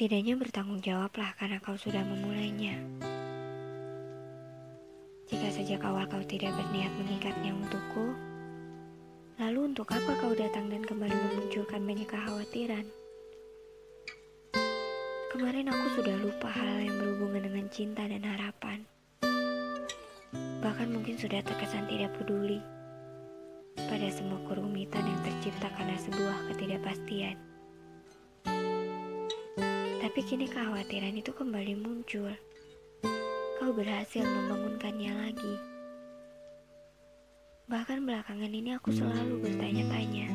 Setidaknya 0.00 0.32
bertanggung 0.32 0.80
jawablah 0.80 1.36
karena 1.36 1.60
kau 1.60 1.76
sudah 1.76 2.00
memulainya. 2.00 2.72
Jika 5.28 5.52
sejak 5.52 5.84
awal 5.84 6.08
kau 6.08 6.24
tidak 6.24 6.56
berniat 6.56 6.88
mengikatnya 6.96 7.52
untukku, 7.52 8.16
lalu 9.36 9.60
untuk 9.68 9.92
apa 9.92 10.16
kau 10.24 10.32
datang 10.32 10.72
dan 10.72 10.80
kembali 10.88 11.12
memunculkan 11.12 11.84
banyak 11.84 12.08
kekhawatiran? 12.08 12.88
Kemarin 15.36 15.68
aku 15.68 15.86
sudah 16.00 16.16
lupa 16.16 16.48
hal 16.48 16.80
yang 16.80 16.96
berhubungan 16.96 17.52
dengan 17.52 17.68
cinta 17.68 18.08
dan 18.08 18.24
harapan. 18.24 18.80
Bahkan 20.64 20.96
mungkin 20.96 21.20
sudah 21.20 21.44
terkesan 21.44 21.84
tidak 21.92 22.16
peduli 22.16 22.64
pada 23.76 24.08
semua 24.08 24.40
kerumitan 24.48 25.04
yang 25.04 25.20
tercipta 25.28 25.68
karena 25.76 26.00
sebuah 26.00 26.48
ketidakpastian. 26.48 27.49
Tapi 30.10 30.26
kini 30.26 30.50
kekhawatiran 30.50 31.14
itu 31.22 31.30
kembali 31.30 31.86
muncul. 31.86 32.34
Kau 33.62 33.70
berhasil 33.70 34.26
membangunkannya 34.26 35.14
lagi. 35.14 35.54
Bahkan 37.70 38.02
belakangan 38.02 38.50
ini 38.50 38.74
aku 38.74 38.90
selalu 38.90 39.38
bertanya-tanya. 39.38 40.26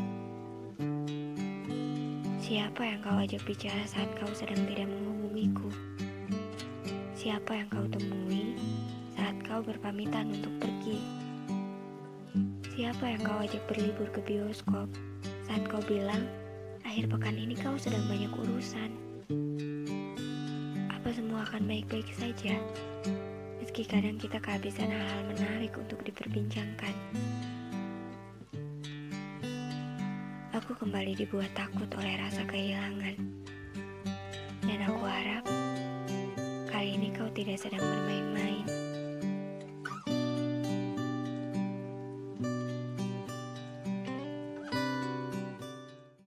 Siapa 2.40 2.88
yang 2.88 3.04
kau 3.04 3.20
ajak 3.20 3.44
bicara 3.44 3.84
saat 3.84 4.08
kau 4.16 4.32
sedang 4.32 4.64
tidak 4.64 4.88
menghubungiku? 4.88 5.68
Siapa 7.12 7.60
yang 7.60 7.68
kau 7.68 7.84
temui 7.92 8.56
saat 9.12 9.36
kau 9.44 9.60
berpamitan 9.60 10.40
untuk 10.40 10.56
pergi? 10.64 11.04
Siapa 12.80 13.12
yang 13.12 13.28
kau 13.28 13.44
ajak 13.44 13.60
berlibur 13.68 14.08
ke 14.16 14.24
bioskop 14.24 14.88
saat 15.44 15.68
kau 15.68 15.84
bilang 15.84 16.24
akhir 16.88 17.12
pekan 17.12 17.36
ini 17.36 17.60
kau 17.60 17.76
sedang 17.76 18.08
banyak 18.08 18.32
urusan? 18.32 19.16
Semua 21.16 21.48
akan 21.48 21.64
baik-baik 21.64 22.12
saja? 22.12 22.60
Meski 23.64 23.88
kadang 23.88 24.20
kita 24.20 24.36
kehabisan 24.36 24.92
hal-hal 24.92 25.24
menarik 25.32 25.72
untuk 25.80 26.04
diperbincangkan. 26.04 26.92
Aku 30.52 30.76
kembali 30.76 31.16
dibuat 31.16 31.56
takut 31.56 31.88
oleh 31.96 32.20
rasa 32.20 32.44
kehilangan. 32.44 33.16
Dan 34.68 34.80
aku 34.92 35.04
harap 35.08 35.48
kali 36.68 37.00
ini 37.00 37.16
kau 37.16 37.32
tidak 37.32 37.64
sedang 37.64 37.80
bermain-main. 37.80 38.85